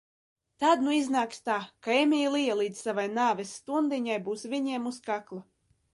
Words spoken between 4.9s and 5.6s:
uz kakla.